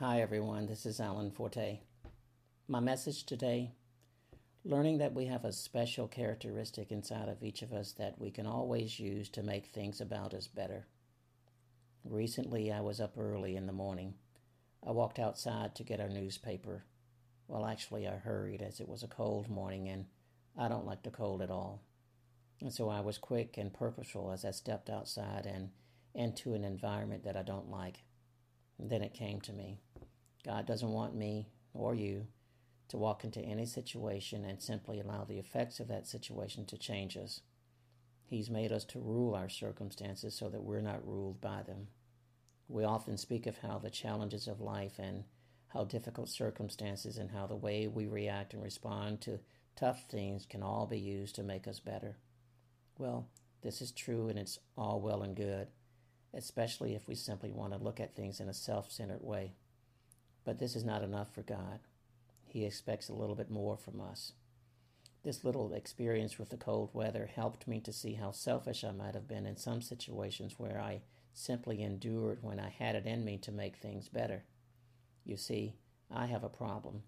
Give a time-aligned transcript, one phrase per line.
[0.00, 0.64] Hi, everyone.
[0.64, 1.80] This is Alan Forte.
[2.66, 3.72] My message today
[4.64, 8.46] learning that we have a special characteristic inside of each of us that we can
[8.46, 10.86] always use to make things about us better.
[12.02, 14.14] Recently, I was up early in the morning.
[14.86, 16.84] I walked outside to get our newspaper.
[17.46, 20.06] Well, actually, I hurried as it was a cold morning and
[20.56, 21.82] I don't like the cold at all.
[22.62, 25.68] And so I was quick and purposeful as I stepped outside and
[26.14, 28.04] into an environment that I don't like.
[28.78, 29.78] And then it came to me.
[30.44, 32.26] God doesn't want me or you
[32.88, 37.16] to walk into any situation and simply allow the effects of that situation to change
[37.16, 37.40] us.
[38.24, 41.88] He's made us to rule our circumstances so that we're not ruled by them.
[42.68, 45.24] We often speak of how the challenges of life and
[45.68, 49.40] how difficult circumstances and how the way we react and respond to
[49.76, 52.16] tough things can all be used to make us better.
[52.98, 53.28] Well,
[53.62, 55.68] this is true and it's all well and good,
[56.34, 59.54] especially if we simply want to look at things in a self centered way.
[60.44, 61.80] But this is not enough for God.
[62.46, 64.32] He expects a little bit more from us.
[65.22, 69.14] This little experience with the cold weather helped me to see how selfish I might
[69.14, 71.02] have been in some situations where I
[71.34, 74.44] simply endured when I had it in me to make things better.
[75.24, 75.74] You see,
[76.10, 77.02] I have a problem.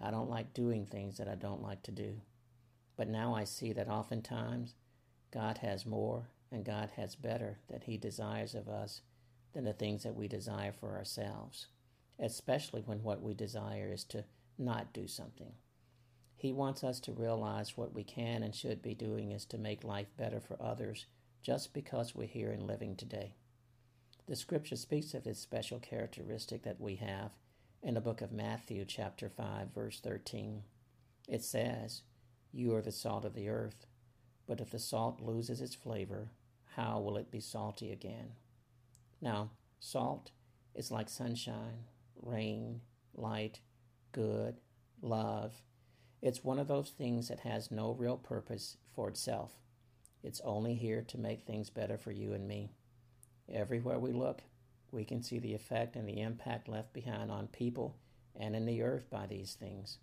[0.00, 2.22] I don't like doing things that I don't like to do.
[2.96, 4.74] But now I see that oftentimes
[5.30, 9.02] God has more and God has better that He desires of us
[9.52, 11.66] than the things that we desire for ourselves
[12.18, 14.24] especially when what we desire is to
[14.58, 15.52] not do something.
[16.36, 19.84] He wants us to realize what we can and should be doing is to make
[19.84, 21.06] life better for others
[21.42, 23.34] just because we're here and living today.
[24.26, 27.30] The scripture speaks of this special characteristic that we have
[27.82, 30.62] in the book of Matthew, chapter 5, verse 13.
[31.28, 32.02] It says,
[32.52, 33.86] You are the salt of the earth,
[34.46, 36.30] but if the salt loses its flavor,
[36.76, 38.32] how will it be salty again?
[39.20, 40.30] Now, salt
[40.74, 41.84] is like sunshine
[42.22, 42.80] rain,
[43.14, 43.60] light,
[44.12, 44.60] good,
[45.00, 45.62] love.
[46.22, 49.52] It's one of those things that has no real purpose for itself.
[50.22, 52.70] It's only here to make things better for you and me.
[53.52, 54.42] Everywhere we look,
[54.92, 57.96] we can see the effect and the impact left behind on people
[58.36, 59.98] and in the earth by these things.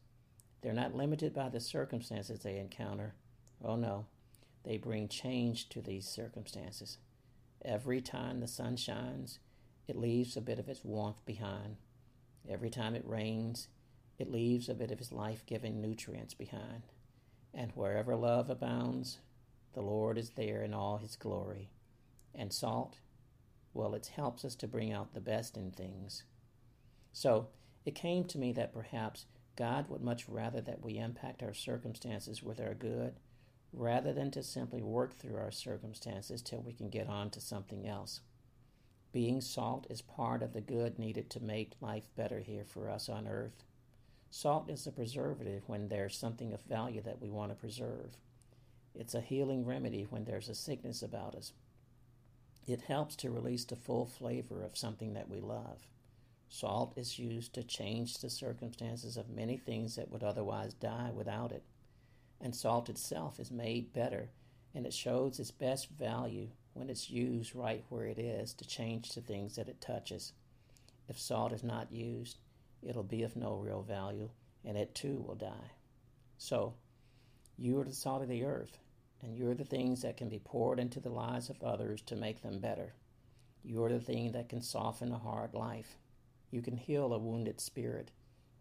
[0.62, 3.16] They're not limited by the circumstances they encounter.
[3.64, 4.08] Oh no,
[4.66, 6.98] they bring change to these circumstances.
[7.64, 9.40] Every time the sun shines,
[9.88, 11.78] it leaves a bit of its warmth behind.
[12.48, 13.68] Every time it rains,
[14.18, 16.84] it leaves a bit of its life giving nutrients behind.
[17.54, 19.20] And wherever love abounds,
[19.74, 21.70] the Lord is there in all his glory.
[22.36, 22.98] And salt,
[23.74, 26.24] well, it helps us to bring out the best in things.
[27.12, 27.48] So
[27.86, 32.44] it came to me that perhaps God would much rather that we impact our circumstances
[32.44, 33.16] with our good
[33.72, 37.88] rather than to simply work through our circumstances till we can get on to something
[37.88, 38.22] else.
[39.12, 43.10] Being salt is part of the good needed to make life better here for us
[43.10, 43.64] on earth.
[44.30, 48.18] Salt is a preservative when there's something of value that we want to preserve.
[48.94, 51.54] It's a healing remedy when there's a sickness about us.
[52.68, 55.88] It helps to release the full flavor of something that we love.
[56.48, 61.52] Salt is used to change the circumstances of many things that would otherwise die without
[61.52, 61.64] it.
[62.40, 64.30] And salt itself is made better,
[64.74, 69.12] and it shows its best value when it's used right where it is to change
[69.12, 70.34] the things that it touches.
[71.08, 72.38] If salt is not used,
[72.82, 74.30] it'll be of no real value,
[74.64, 75.72] and it too will die.
[76.38, 76.76] So,
[77.58, 78.78] you are the salt of the earth,
[79.22, 82.42] and you're the things that can be poured into the lives of others to make
[82.42, 82.94] them better.
[83.64, 85.98] You're the thing that can soften a hard life.
[86.52, 88.12] You can heal a wounded spirit.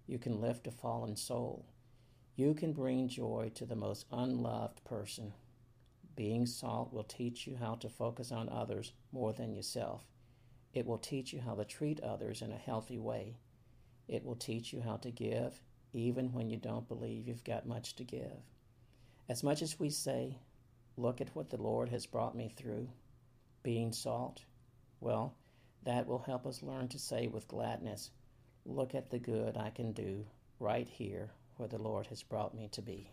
[0.07, 1.67] You can lift a fallen soul.
[2.35, 5.33] You can bring joy to the most unloved person.
[6.19, 10.05] Being salt will teach you how to focus on others more than yourself.
[10.75, 13.37] It will teach you how to treat others in a healthy way.
[14.09, 15.63] It will teach you how to give
[15.93, 18.43] even when you don't believe you've got much to give.
[19.29, 20.41] As much as we say,
[20.97, 22.89] Look at what the Lord has brought me through,
[23.63, 24.43] being salt,
[24.99, 25.37] well,
[25.85, 28.11] that will help us learn to say with gladness,
[28.67, 30.27] Look at the good I can do
[30.59, 33.13] right here where the Lord has brought me to be.